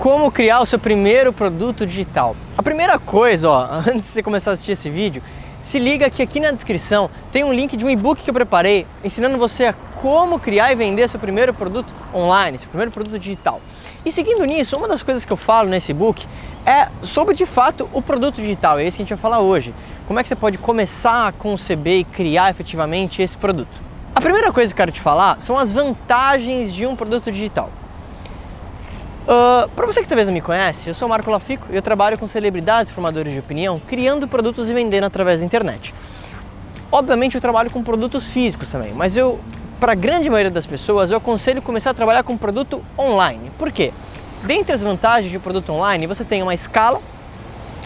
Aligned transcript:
como 0.00 0.30
criar 0.32 0.60
o 0.60 0.64
seu 0.64 0.78
primeiro 0.78 1.30
produto 1.30 1.86
digital. 1.86 2.34
A 2.56 2.62
primeira 2.62 2.98
coisa, 2.98 3.50
ó, 3.50 3.68
antes 3.86 4.06
de 4.06 4.12
você 4.14 4.22
começar 4.22 4.52
a 4.52 4.54
assistir 4.54 4.72
esse 4.72 4.88
vídeo, 4.88 5.22
se 5.62 5.78
liga 5.78 6.08
que 6.08 6.22
aqui 6.22 6.40
na 6.40 6.50
descrição 6.52 7.10
tem 7.30 7.44
um 7.44 7.52
link 7.52 7.76
de 7.76 7.84
um 7.84 7.90
e-book 7.90 8.22
que 8.22 8.30
eu 8.30 8.32
preparei 8.32 8.86
ensinando 9.04 9.36
você 9.36 9.66
a 9.66 9.74
como 10.00 10.40
criar 10.40 10.72
e 10.72 10.74
vender 10.74 11.06
seu 11.06 11.20
primeiro 11.20 11.52
produto 11.52 11.92
online, 12.14 12.56
seu 12.56 12.70
primeiro 12.70 12.90
produto 12.90 13.18
digital. 13.18 13.60
E 14.02 14.10
seguindo 14.10 14.42
nisso, 14.46 14.74
uma 14.74 14.88
das 14.88 15.02
coisas 15.02 15.22
que 15.22 15.32
eu 15.34 15.36
falo 15.36 15.68
nesse 15.68 15.90
e-book 15.90 16.26
é 16.64 16.88
sobre 17.02 17.34
de 17.34 17.44
fato 17.44 17.86
o 17.92 18.00
produto 18.00 18.36
digital. 18.36 18.78
É 18.78 18.86
isso 18.86 18.96
que 18.96 19.02
a 19.02 19.04
gente 19.04 19.14
vai 19.14 19.20
falar 19.20 19.40
hoje. 19.40 19.74
Como 20.06 20.18
é 20.18 20.22
que 20.22 20.30
você 20.30 20.34
pode 20.34 20.56
começar 20.56 21.28
a 21.28 21.32
conceber 21.32 21.98
e 21.98 22.04
criar 22.04 22.48
efetivamente 22.48 23.20
esse 23.20 23.36
produto? 23.36 23.82
A 24.16 24.20
primeira 24.22 24.50
coisa 24.50 24.72
que 24.72 24.80
eu 24.80 24.82
quero 24.82 24.92
te 24.92 25.00
falar 25.00 25.38
são 25.42 25.58
as 25.58 25.70
vantagens 25.70 26.72
de 26.72 26.86
um 26.86 26.96
produto 26.96 27.30
digital. 27.30 27.68
Uh, 29.30 29.68
para 29.76 29.86
você 29.86 30.02
que 30.02 30.08
talvez 30.08 30.26
não 30.26 30.34
me 30.34 30.40
conhece, 30.40 30.88
eu 30.88 30.94
sou 30.94 31.08
Marco 31.08 31.30
Lafico 31.30 31.68
e 31.70 31.76
eu 31.76 31.82
trabalho 31.82 32.18
com 32.18 32.26
celebridades 32.26 32.90
formadores 32.90 33.32
de 33.32 33.38
opinião, 33.38 33.78
criando 33.78 34.26
produtos 34.26 34.68
e 34.68 34.74
vendendo 34.74 35.04
através 35.04 35.38
da 35.38 35.46
internet. 35.46 35.94
Obviamente 36.90 37.36
eu 37.36 37.40
trabalho 37.40 37.70
com 37.70 37.80
produtos 37.80 38.24
físicos 38.24 38.68
também, 38.68 38.92
mas 38.92 39.16
eu, 39.16 39.38
para 39.78 39.92
a 39.92 39.94
grande 39.94 40.28
maioria 40.28 40.50
das 40.50 40.66
pessoas, 40.66 41.12
eu 41.12 41.16
aconselho 41.16 41.62
começar 41.62 41.90
a 41.90 41.94
trabalhar 41.94 42.24
com 42.24 42.36
produto 42.36 42.84
online. 42.98 43.52
Por 43.56 43.70
quê? 43.70 43.92
Dentre 44.42 44.74
as 44.74 44.82
vantagens 44.82 45.30
de 45.30 45.38
produto 45.38 45.70
online, 45.70 46.08
você 46.08 46.24
tem 46.24 46.42
uma 46.42 46.52
escala, 46.52 47.00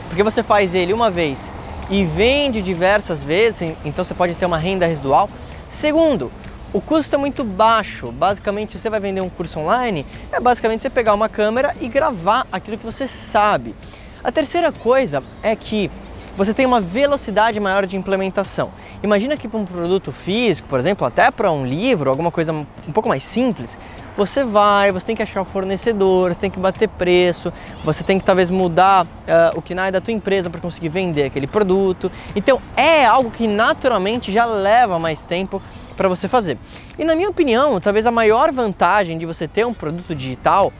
porque 0.08 0.22
você 0.22 0.42
faz 0.42 0.74
ele 0.74 0.94
uma 0.94 1.10
vez 1.10 1.52
e 1.90 2.04
vende 2.04 2.62
diversas 2.62 3.22
vezes, 3.22 3.76
então 3.84 4.02
você 4.02 4.14
pode 4.14 4.34
ter 4.34 4.46
uma 4.46 4.56
renda 4.56 4.86
residual. 4.86 5.28
Segundo, 5.68 6.32
o 6.74 6.80
custo 6.80 7.14
é 7.14 7.18
muito 7.18 7.44
baixo. 7.44 8.10
Basicamente, 8.10 8.76
você 8.76 8.90
vai 8.90 8.98
vender 8.98 9.20
um 9.20 9.30
curso 9.30 9.60
online, 9.60 10.04
é 10.32 10.40
basicamente 10.40 10.82
você 10.82 10.90
pegar 10.90 11.14
uma 11.14 11.28
câmera 11.28 11.72
e 11.80 11.86
gravar 11.86 12.48
aquilo 12.50 12.76
que 12.76 12.84
você 12.84 13.06
sabe. 13.06 13.76
A 14.24 14.32
terceira 14.32 14.72
coisa 14.72 15.22
é 15.40 15.54
que 15.54 15.88
você 16.36 16.52
tem 16.52 16.66
uma 16.66 16.80
velocidade 16.80 17.60
maior 17.60 17.86
de 17.86 17.96
implementação. 17.96 18.72
Imagina 19.04 19.36
que 19.36 19.46
para 19.46 19.60
um 19.60 19.64
produto 19.64 20.10
físico, 20.10 20.66
por 20.66 20.80
exemplo, 20.80 21.06
até 21.06 21.30
para 21.30 21.52
um 21.52 21.64
livro, 21.64 22.10
alguma 22.10 22.32
coisa 22.32 22.52
um 22.52 22.92
pouco 22.92 23.08
mais 23.08 23.22
simples, 23.22 23.78
você 24.16 24.42
vai, 24.42 24.90
você 24.90 25.06
tem 25.06 25.14
que 25.14 25.22
achar 25.22 25.42
o 25.42 25.44
fornecedor, 25.44 26.34
você 26.34 26.40
tem 26.40 26.50
que 26.50 26.58
bater 26.58 26.88
preço, 26.88 27.52
você 27.84 28.02
tem 28.02 28.18
que 28.18 28.24
talvez 28.24 28.50
mudar 28.50 29.04
uh, 29.04 29.56
o 29.56 29.62
que 29.62 29.74
é 29.74 29.90
da 29.92 30.00
tua 30.00 30.12
empresa 30.12 30.50
para 30.50 30.60
conseguir 30.60 30.88
vender 30.88 31.22
aquele 31.22 31.46
produto. 31.46 32.10
Então 32.34 32.60
é 32.76 33.04
algo 33.04 33.30
que 33.30 33.46
naturalmente 33.46 34.32
já 34.32 34.44
leva 34.44 34.98
mais 34.98 35.22
tempo 35.22 35.62
para 35.96 36.08
você 36.08 36.28
fazer. 36.28 36.58
E 36.98 37.04
na 37.04 37.14
minha 37.14 37.28
opinião, 37.28 37.80
talvez 37.80 38.06
a 38.06 38.10
maior 38.10 38.52
vantagem 38.52 39.18
de 39.18 39.26
você 39.26 39.48
ter 39.48 39.64
um 39.66 39.74
produto 39.74 40.14
digital, 40.14 40.72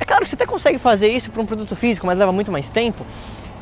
é 0.00 0.04
claro 0.04 0.22
que 0.22 0.30
você 0.30 0.34
até 0.34 0.46
consegue 0.46 0.78
fazer 0.78 1.08
isso 1.08 1.30
para 1.30 1.42
um 1.42 1.46
produto 1.46 1.76
físico, 1.76 2.06
mas 2.06 2.18
leva 2.18 2.32
muito 2.32 2.50
mais 2.50 2.68
tempo, 2.68 3.04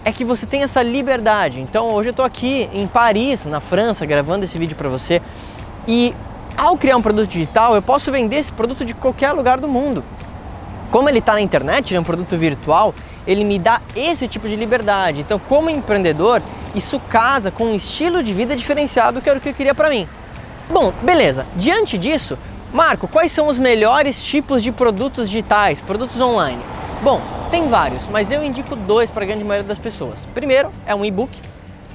é 0.04 0.12
que 0.12 0.24
você 0.24 0.46
tem 0.46 0.62
essa 0.62 0.82
liberdade. 0.82 1.60
Então 1.60 1.92
hoje 1.92 2.08
eu 2.08 2.12
estou 2.12 2.24
aqui 2.24 2.68
em 2.72 2.86
Paris, 2.86 3.44
na 3.44 3.60
França, 3.60 4.06
gravando 4.06 4.44
esse 4.44 4.58
vídeo 4.58 4.76
para 4.76 4.88
você 4.88 5.20
e 5.86 6.14
ao 6.56 6.76
criar 6.76 6.96
um 6.96 7.02
produto 7.02 7.28
digital 7.28 7.74
eu 7.74 7.82
posso 7.82 8.10
vender 8.10 8.36
esse 8.36 8.52
produto 8.52 8.84
de 8.84 8.94
qualquer 8.94 9.32
lugar 9.32 9.58
do 9.58 9.68
mundo. 9.68 10.04
Como 10.90 11.08
ele 11.08 11.18
está 11.18 11.34
na 11.34 11.40
internet, 11.40 11.90
ele 11.90 11.98
é 11.98 12.00
um 12.00 12.04
produto 12.04 12.36
virtual, 12.36 12.94
ele 13.26 13.44
me 13.44 13.58
dá 13.58 13.82
esse 13.94 14.26
tipo 14.26 14.48
de 14.48 14.56
liberdade. 14.56 15.20
Então, 15.20 15.38
como 15.38 15.68
empreendedor, 15.68 16.40
isso 16.74 16.98
casa 16.98 17.50
com 17.50 17.64
um 17.64 17.74
estilo 17.74 18.22
de 18.22 18.32
vida 18.32 18.56
diferenciado 18.56 19.20
que 19.20 19.28
era 19.28 19.38
o 19.38 19.42
que 19.42 19.50
eu 19.50 19.54
queria 19.54 19.74
para 19.74 19.90
mim. 19.90 20.08
Bom, 20.70 20.92
beleza. 21.02 21.46
Diante 21.56 21.96
disso, 21.96 22.36
Marco, 22.72 23.08
quais 23.08 23.32
são 23.32 23.46
os 23.46 23.58
melhores 23.58 24.22
tipos 24.22 24.62
de 24.62 24.70
produtos 24.70 25.30
digitais, 25.30 25.80
produtos 25.80 26.20
online? 26.20 26.62
Bom, 27.02 27.22
tem 27.50 27.68
vários, 27.68 28.06
mas 28.08 28.30
eu 28.30 28.42
indico 28.42 28.76
dois 28.76 29.10
para 29.10 29.24
a 29.24 29.26
grande 29.26 29.42
maioria 29.42 29.66
das 29.66 29.78
pessoas. 29.78 30.26
Primeiro 30.34 30.70
é 30.86 30.94
um 30.94 31.02
e-book. 31.04 31.30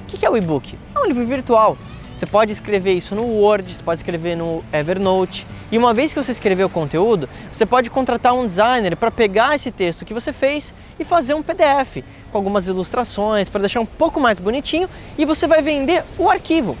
O 0.02 0.06
que 0.06 0.26
é 0.26 0.28
o 0.28 0.36
e-book? 0.36 0.76
É 0.92 0.98
um 0.98 1.06
livro 1.06 1.24
virtual. 1.24 1.76
Você 2.16 2.26
pode 2.26 2.50
escrever 2.50 2.94
isso 2.94 3.14
no 3.14 3.24
Word, 3.24 3.72
você 3.72 3.82
pode 3.82 4.00
escrever 4.00 4.36
no 4.36 4.64
Evernote. 4.72 5.46
E 5.70 5.78
uma 5.78 5.94
vez 5.94 6.12
que 6.12 6.20
você 6.20 6.32
escreveu 6.32 6.66
o 6.66 6.70
conteúdo, 6.70 7.28
você 7.52 7.64
pode 7.64 7.90
contratar 7.90 8.34
um 8.34 8.44
designer 8.44 8.96
para 8.96 9.10
pegar 9.10 9.54
esse 9.54 9.70
texto 9.70 10.04
que 10.04 10.14
você 10.14 10.32
fez 10.32 10.74
e 10.98 11.04
fazer 11.04 11.34
um 11.34 11.42
PDF 11.42 12.02
com 12.32 12.38
algumas 12.38 12.66
ilustrações 12.66 13.48
para 13.48 13.60
deixar 13.60 13.80
um 13.80 13.86
pouco 13.86 14.18
mais 14.18 14.40
bonitinho 14.40 14.88
e 15.16 15.24
você 15.24 15.46
vai 15.46 15.62
vender 15.62 16.02
o 16.18 16.28
arquivo. 16.28 16.76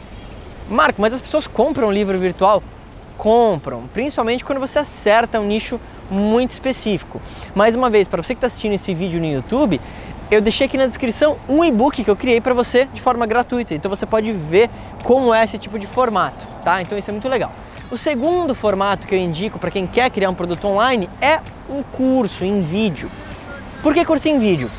Marco, 0.68 1.00
mas 1.00 1.12
as 1.12 1.20
pessoas 1.20 1.46
compram 1.46 1.92
livro 1.92 2.18
virtual? 2.18 2.62
Compram, 3.18 3.84
principalmente 3.92 4.44
quando 4.44 4.58
você 4.58 4.78
acerta 4.78 5.38
um 5.38 5.46
nicho 5.46 5.78
muito 6.10 6.52
específico. 6.52 7.20
Mais 7.54 7.76
uma 7.76 7.90
vez, 7.90 8.08
para 8.08 8.22
você 8.22 8.34
que 8.34 8.38
está 8.38 8.46
assistindo 8.46 8.72
esse 8.72 8.94
vídeo 8.94 9.20
no 9.20 9.26
YouTube, 9.26 9.80
eu 10.30 10.40
deixei 10.40 10.66
aqui 10.66 10.78
na 10.78 10.86
descrição 10.86 11.36
um 11.48 11.62
e-book 11.62 12.02
que 12.02 12.10
eu 12.10 12.16
criei 12.16 12.40
para 12.40 12.54
você 12.54 12.86
de 12.92 13.00
forma 13.00 13.26
gratuita. 13.26 13.74
Então 13.74 13.90
você 13.90 14.06
pode 14.06 14.32
ver 14.32 14.70
como 15.02 15.34
é 15.34 15.44
esse 15.44 15.58
tipo 15.58 15.78
de 15.78 15.86
formato, 15.86 16.46
tá? 16.64 16.80
Então 16.80 16.96
isso 16.96 17.10
é 17.10 17.12
muito 17.12 17.28
legal. 17.28 17.52
O 17.90 17.98
segundo 17.98 18.54
formato 18.54 19.06
que 19.06 19.14
eu 19.14 19.18
indico 19.18 19.58
para 19.58 19.70
quem 19.70 19.86
quer 19.86 20.10
criar 20.10 20.30
um 20.30 20.34
produto 20.34 20.66
online 20.66 21.08
é 21.20 21.40
um 21.68 21.82
curso 21.82 22.42
em 22.44 22.62
vídeo. 22.62 23.10
Por 23.82 23.92
que 23.92 24.02
curso 24.04 24.28
em 24.28 24.38
vídeo? 24.38 24.70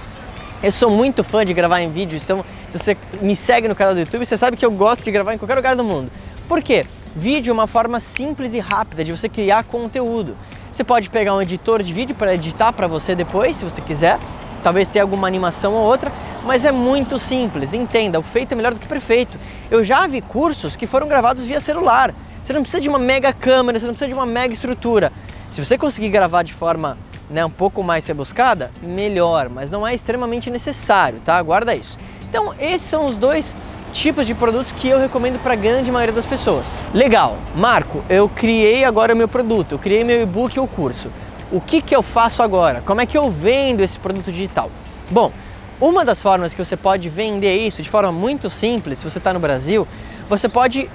Eu 0.63 0.71
sou 0.71 0.89
muito 0.89 1.23
fã 1.23 1.45
de 1.45 1.53
gravar 1.53 1.81
em 1.81 1.91
vídeo, 1.91 2.19
então 2.21 2.43
se 2.77 2.83
você 2.83 2.97
me 3.21 3.35
segue 3.35 3.67
no 3.67 3.75
canal 3.75 3.93
do 3.93 3.99
YouTube, 3.99 4.25
você 4.25 4.37
sabe 4.37 4.57
que 4.57 4.65
eu 4.65 4.71
gosto 4.71 5.03
de 5.03 5.11
gravar 5.11 5.33
em 5.33 5.37
qualquer 5.37 5.55
lugar 5.55 5.75
do 5.75 5.83
mundo. 5.83 6.11
Por 6.47 6.61
quê? 6.61 6.85
Vídeo 7.15 7.51
é 7.51 7.53
uma 7.53 7.67
forma 7.67 7.99
simples 7.99 8.53
e 8.53 8.59
rápida 8.59 9.03
de 9.03 9.11
você 9.11 9.29
criar 9.29 9.63
conteúdo. 9.63 10.35
Você 10.71 10.83
pode 10.83 11.09
pegar 11.09 11.33
um 11.33 11.41
editor 11.41 11.81
de 11.81 11.93
vídeo 11.93 12.15
para 12.15 12.33
editar 12.33 12.73
para 12.73 12.87
você 12.87 13.15
depois, 13.15 13.55
se 13.55 13.63
você 13.63 13.81
quiser. 13.81 14.19
Talvez 14.61 14.87
tenha 14.89 15.03
alguma 15.03 15.25
animação 15.27 15.73
ou 15.73 15.85
outra, 15.85 16.11
mas 16.43 16.65
é 16.65 16.71
muito 16.71 17.17
simples. 17.17 17.73
Entenda, 17.73 18.19
o 18.19 18.23
feito 18.23 18.51
é 18.51 18.55
melhor 18.55 18.73
do 18.73 18.79
que 18.79 18.87
perfeito. 18.87 19.37
Eu 19.71 19.83
já 19.83 20.05
vi 20.05 20.19
cursos 20.19 20.75
que 20.75 20.85
foram 20.85 21.07
gravados 21.07 21.45
via 21.45 21.61
celular. 21.61 22.13
Você 22.43 22.51
não 22.51 22.61
precisa 22.61 22.81
de 22.81 22.89
uma 22.89 22.99
mega 22.99 23.31
câmera, 23.31 23.79
você 23.79 23.85
não 23.85 23.93
precisa 23.93 24.09
de 24.09 24.13
uma 24.13 24.25
mega 24.25 24.53
estrutura. 24.53 25.13
Se 25.49 25.63
você 25.63 25.77
conseguir 25.77 26.09
gravar 26.09 26.43
de 26.43 26.53
forma 26.53 26.97
né, 27.29 27.45
um 27.45 27.49
pouco 27.49 27.81
mais 27.81 28.05
rebuscada, 28.05 28.69
melhor, 28.81 29.49
mas 29.49 29.71
não 29.71 29.87
é 29.87 29.95
extremamente 29.95 30.49
necessário, 30.49 31.21
tá? 31.23 31.41
Guarda 31.41 31.73
isso. 31.73 31.97
Então, 32.35 32.53
esses 32.59 32.89
são 32.89 33.05
os 33.05 33.15
dois 33.15 33.55
tipos 33.93 34.27
de 34.27 34.35
produtos 34.35 34.69
que 34.73 34.89
eu 34.89 34.99
recomendo 34.99 35.41
para 35.41 35.53
a 35.53 35.55
grande 35.55 35.89
maioria 35.89 36.13
das 36.13 36.25
pessoas. 36.25 36.65
Legal, 36.93 37.37
Marco, 37.55 38.03
eu 38.09 38.27
criei 38.27 38.83
agora 38.83 39.13
o 39.13 39.17
meu 39.17 39.29
produto, 39.29 39.71
eu 39.71 39.79
criei 39.79 40.03
meu 40.03 40.21
e-book 40.21 40.59
ou 40.59 40.67
curso. 40.67 41.09
O 41.49 41.61
que, 41.61 41.81
que 41.81 41.95
eu 41.95 42.03
faço 42.03 42.43
agora? 42.43 42.83
Como 42.85 42.99
é 42.99 43.05
que 43.05 43.17
eu 43.17 43.31
vendo 43.31 43.79
esse 43.79 43.97
produto 43.97 44.33
digital? 44.33 44.69
Bom, 45.09 45.31
uma 45.79 46.03
das 46.03 46.21
formas 46.21 46.53
que 46.53 46.61
você 46.61 46.75
pode 46.75 47.07
vender 47.07 47.55
isso 47.55 47.81
de 47.81 47.89
forma 47.89 48.11
muito 48.11 48.49
simples, 48.49 48.99
se 48.99 49.09
você 49.09 49.17
está 49.17 49.33
no 49.33 49.39
Brasil, 49.39 49.87
você 50.27 50.49
pode 50.49 50.89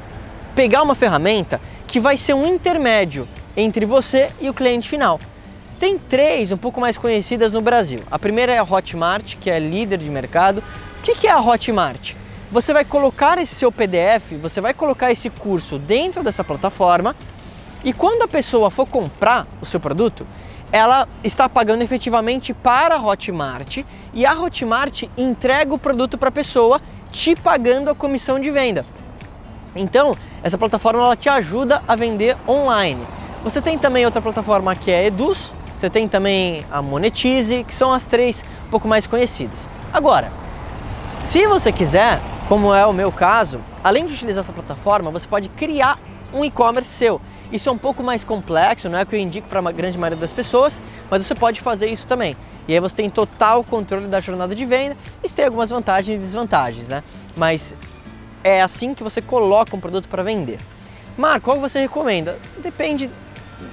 pegar 0.54 0.82
uma 0.82 0.94
ferramenta 0.94 1.58
que 1.86 1.98
vai 1.98 2.18
ser 2.18 2.34
um 2.34 2.46
intermédio 2.46 3.26
entre 3.56 3.86
você 3.86 4.28
e 4.42 4.50
o 4.50 4.52
cliente 4.52 4.86
final. 4.86 5.18
Tem 5.78 5.98
três 5.98 6.52
um 6.52 6.58
pouco 6.58 6.78
mais 6.78 6.98
conhecidas 6.98 7.54
no 7.54 7.62
Brasil. 7.62 8.00
A 8.10 8.18
primeira 8.18 8.52
é 8.52 8.58
a 8.58 8.62
Hotmart, 8.62 9.36
que 9.40 9.50
é 9.50 9.58
líder 9.58 9.96
de 9.96 10.10
mercado. 10.10 10.62
O 11.00 11.02
que 11.02 11.26
é 11.26 11.30
a 11.30 11.40
Hotmart? 11.40 12.12
Você 12.52 12.74
vai 12.74 12.84
colocar 12.84 13.38
esse 13.38 13.54
seu 13.54 13.72
PDF, 13.72 14.34
você 14.38 14.60
vai 14.60 14.74
colocar 14.74 15.10
esse 15.10 15.30
curso 15.30 15.78
dentro 15.78 16.22
dessa 16.22 16.44
plataforma 16.44 17.16
e 17.82 17.90
quando 17.90 18.20
a 18.20 18.28
pessoa 18.28 18.70
for 18.70 18.86
comprar 18.86 19.46
o 19.62 19.66
seu 19.66 19.80
produto, 19.80 20.26
ela 20.70 21.08
está 21.24 21.48
pagando 21.48 21.80
efetivamente 21.80 22.52
para 22.52 22.96
a 22.96 23.02
Hotmart 23.02 23.78
e 24.12 24.26
a 24.26 24.38
Hotmart 24.38 25.04
entrega 25.16 25.72
o 25.72 25.78
produto 25.78 26.18
para 26.18 26.28
a 26.28 26.32
pessoa 26.32 26.82
te 27.10 27.34
pagando 27.34 27.88
a 27.88 27.94
comissão 27.94 28.38
de 28.38 28.50
venda. 28.50 28.84
Então, 29.74 30.14
essa 30.42 30.58
plataforma 30.58 31.02
ela 31.02 31.16
te 31.16 31.30
ajuda 31.30 31.82
a 31.88 31.96
vender 31.96 32.36
online. 32.46 33.06
Você 33.42 33.62
tem 33.62 33.78
também 33.78 34.04
outra 34.04 34.20
plataforma 34.20 34.76
que 34.76 34.90
é 34.90 35.06
Eduz, 35.06 35.54
você 35.78 35.88
tem 35.88 36.06
também 36.06 36.62
a 36.70 36.82
Monetize, 36.82 37.64
que 37.64 37.74
são 37.74 37.90
as 37.90 38.04
três 38.04 38.44
um 38.66 38.70
pouco 38.70 38.86
mais 38.86 39.06
conhecidas. 39.06 39.66
Agora, 39.94 40.30
se 41.30 41.46
você 41.46 41.70
quiser, 41.70 42.20
como 42.48 42.74
é 42.74 42.84
o 42.84 42.92
meu 42.92 43.12
caso, 43.12 43.60
além 43.84 44.04
de 44.04 44.14
utilizar 44.14 44.42
essa 44.42 44.52
plataforma, 44.52 45.12
você 45.12 45.28
pode 45.28 45.48
criar 45.50 45.96
um 46.34 46.44
e-commerce 46.44 46.90
seu. 46.90 47.20
Isso 47.52 47.68
é 47.68 47.72
um 47.72 47.78
pouco 47.78 48.02
mais 48.02 48.24
complexo, 48.24 48.88
não 48.88 48.98
é 48.98 49.02
o 49.02 49.06
que 49.06 49.14
eu 49.14 49.20
indico 49.20 49.46
para 49.46 49.60
a 49.60 49.70
grande 49.70 49.96
maioria 49.96 50.18
das 50.18 50.32
pessoas, 50.32 50.80
mas 51.08 51.24
você 51.24 51.32
pode 51.32 51.60
fazer 51.60 51.86
isso 51.86 52.04
também. 52.08 52.36
E 52.66 52.74
aí 52.74 52.80
você 52.80 52.96
tem 52.96 53.08
total 53.08 53.62
controle 53.62 54.08
da 54.08 54.18
jornada 54.18 54.56
de 54.56 54.64
venda 54.64 54.96
e 55.22 55.28
tem 55.28 55.44
algumas 55.44 55.70
vantagens 55.70 56.16
e 56.16 56.18
desvantagens, 56.18 56.88
né? 56.88 57.04
Mas 57.36 57.76
é 58.42 58.60
assim 58.60 58.92
que 58.92 59.04
você 59.04 59.22
coloca 59.22 59.76
um 59.76 59.80
produto 59.80 60.08
para 60.08 60.24
vender. 60.24 60.58
Marco, 61.16 61.44
qual 61.44 61.60
você 61.60 61.78
recomenda? 61.78 62.40
Depende 62.58 63.08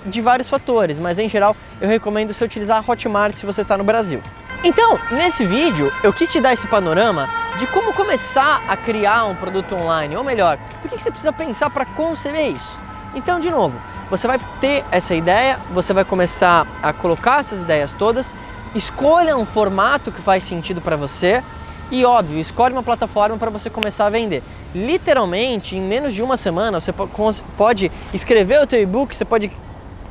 de 0.06 0.22
vários 0.22 0.48
fatores, 0.48 1.00
mas 1.00 1.18
em 1.18 1.28
geral 1.28 1.56
eu 1.82 1.90
recomendo 1.90 2.32
você 2.36 2.46
utilizar 2.46 2.86
a 2.88 2.92
Hotmart 2.92 3.36
se 3.36 3.48
você 3.48 3.64
está 3.64 3.76
no 3.76 3.84
Brasil. 3.84 4.22
Então, 4.64 5.00
nesse 5.10 5.44
vídeo, 5.44 5.92
eu 6.04 6.14
quis 6.14 6.32
te 6.32 6.40
dar 6.40 6.54
esse 6.54 6.68
panorama 6.68 7.47
de 7.58 7.66
como 7.68 7.94
começar 7.94 8.64
a 8.68 8.78
criar 8.78 9.26
um 9.26 9.36
produto 9.36 9.76
online, 9.76 10.16
ou 10.16 10.24
melhor, 10.24 10.58
do 10.82 10.90
que 10.90 11.02
você 11.02 11.10
precisa 11.10 11.34
pensar 11.34 11.70
para 11.70 11.86
conceber 11.86 12.52
isso. 12.56 12.80
Então, 13.16 13.40
de 13.40 13.50
novo, 13.50 13.80
você 14.10 14.28
vai 14.28 14.40
ter 14.62 14.86
essa 14.92 15.16
ideia, 15.16 15.60
você 15.72 15.92
vai 15.92 16.06
começar 16.06 16.68
a 16.84 16.94
colocar 16.94 17.40
essas 17.40 17.62
ideias 17.62 17.94
todas, 17.94 18.34
escolha 18.76 19.36
um 19.36 19.46
formato 19.46 20.12
que 20.12 20.22
faz 20.22 20.44
sentido 20.44 20.82
para 20.82 20.96
você 20.96 21.44
e 21.90 22.06
óbvio, 22.06 22.38
escolhe 22.38 22.74
uma 22.74 22.84
plataforma 22.84 23.38
para 23.38 23.50
você 23.50 23.70
começar 23.70 24.06
a 24.06 24.10
vender. 24.10 24.44
Literalmente, 24.76 25.76
em 25.76 25.82
menos 25.82 26.14
de 26.14 26.22
uma 26.22 26.38
semana, 26.38 26.80
você 26.80 26.94
pode 26.94 27.92
escrever 28.14 28.62
o 28.62 28.68
teu 28.68 28.82
e-book, 28.82 29.16
você 29.16 29.26
pode 29.26 29.52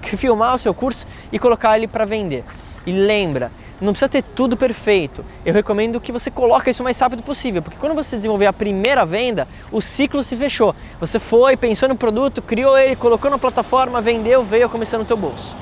filmar 0.01 0.55
o 0.55 0.59
seu 0.59 0.75
curso 0.75 1.07
e 1.31 1.39
colocar 1.39 1.77
ele 1.77 1.87
para 1.87 2.05
vender. 2.05 2.45
E 2.87 2.93
lembra, 2.93 3.51
não 3.81 3.93
precisa 3.93 4.09
ter 4.09 4.23
tudo 4.23 4.57
perfeito. 4.57 5.25
Eu 5.45 5.53
recomendo 5.53 6.01
que 6.01 6.13
você 6.13 6.31
coloque 6.31 6.71
isso 6.71 6.83
o 6.83 6.85
mais 6.85 6.99
rápido 6.99 7.23
possível, 7.23 7.61
porque 7.61 7.79
quando 7.79 7.95
você 7.95 8.17
desenvolver 8.17 8.47
a 8.47 8.53
primeira 8.53 9.05
venda, 9.05 9.49
o 9.73 9.81
ciclo 9.81 10.23
se 10.23 10.37
fechou. 10.37 10.75
Você 11.01 11.19
foi, 11.19 11.57
pensou 11.57 11.89
no 11.89 11.97
produto, 11.97 12.41
criou 12.41 12.79
ele, 12.79 12.95
colocou 12.95 13.29
na 13.31 13.39
plataforma, 13.39 14.01
vendeu, 14.01 14.45
veio 14.45 14.69
começando 14.69 15.01
no 15.01 15.07
teu 15.07 15.17
bolso. 15.17 15.57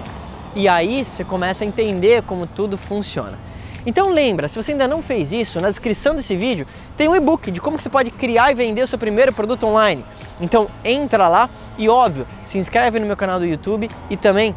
E 0.54 0.68
aí 0.68 1.04
você 1.04 1.24
começa 1.24 1.64
a 1.64 1.66
entender 1.66 2.22
como 2.22 2.46
tudo 2.46 2.76
funciona. 2.76 3.38
Então 3.86 4.10
lembra, 4.10 4.48
se 4.48 4.56
você 4.56 4.72
ainda 4.72 4.86
não 4.86 5.02
fez 5.02 5.32
isso, 5.32 5.60
na 5.60 5.68
descrição 5.68 6.14
desse 6.14 6.36
vídeo 6.36 6.66
tem 6.96 7.08
um 7.08 7.16
e-book 7.16 7.50
de 7.50 7.60
como 7.60 7.80
você 7.80 7.88
pode 7.88 8.10
criar 8.10 8.52
e 8.52 8.54
vender 8.54 8.82
o 8.82 8.86
seu 8.86 8.98
primeiro 8.98 9.32
produto 9.32 9.66
online. 9.66 10.04
Então 10.40 10.68
entra 10.84 11.26
lá 11.28 11.50
e 11.76 11.88
óbvio, 11.88 12.26
se 12.44 12.58
inscreve 12.58 13.00
no 13.00 13.06
meu 13.06 13.16
canal 13.16 13.38
do 13.38 13.44
YouTube 13.44 13.90
e 14.08 14.16
também 14.16 14.54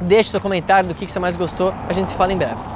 deixe 0.00 0.30
seu 0.30 0.40
comentário 0.40 0.88
do 0.88 0.94
que 0.94 1.06
você 1.06 1.18
mais 1.18 1.36
gostou. 1.36 1.72
A 1.88 1.92
gente 1.92 2.10
se 2.10 2.14
fala 2.14 2.32
em 2.32 2.36
breve. 2.36 2.75